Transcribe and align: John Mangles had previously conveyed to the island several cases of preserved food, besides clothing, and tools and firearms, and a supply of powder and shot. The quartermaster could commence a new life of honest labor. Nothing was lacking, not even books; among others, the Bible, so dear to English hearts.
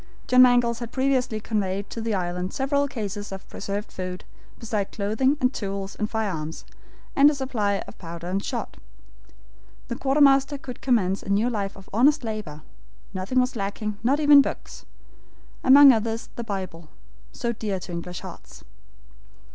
John 0.25 0.41
Mangles 0.41 0.79
had 0.79 0.91
previously 0.91 1.39
conveyed 1.39 1.87
to 1.91 2.01
the 2.01 2.15
island 2.15 2.55
several 2.55 2.87
cases 2.87 3.31
of 3.31 3.47
preserved 3.47 3.91
food, 3.91 4.23
besides 4.57 4.89
clothing, 4.95 5.37
and 5.39 5.53
tools 5.53 5.95
and 5.95 6.09
firearms, 6.09 6.65
and 7.15 7.29
a 7.29 7.35
supply 7.35 7.83
of 7.87 7.99
powder 7.99 8.25
and 8.25 8.43
shot. 8.43 8.77
The 9.89 9.95
quartermaster 9.95 10.57
could 10.57 10.81
commence 10.81 11.21
a 11.21 11.29
new 11.29 11.51
life 11.51 11.77
of 11.77 11.87
honest 11.93 12.23
labor. 12.23 12.63
Nothing 13.13 13.39
was 13.39 13.55
lacking, 13.55 13.99
not 14.01 14.19
even 14.19 14.41
books; 14.41 14.85
among 15.63 15.91
others, 15.91 16.29
the 16.35 16.43
Bible, 16.43 16.89
so 17.31 17.53
dear 17.53 17.79
to 17.81 17.91
English 17.91 18.21
hearts. 18.21 18.63